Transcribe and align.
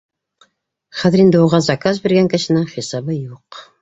Хәҙер 1.01 1.21
инде 1.25 1.41
уға 1.49 1.59
заказ 1.67 1.99
биргән 2.07 2.31
кешенең 2.35 2.67
хисабы 2.73 3.19
юҡ. 3.19 3.61